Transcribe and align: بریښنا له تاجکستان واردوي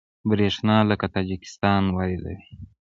بریښنا 0.29 0.77
له 0.89 0.95
تاجکستان 1.15 1.83
واردوي 1.89 2.37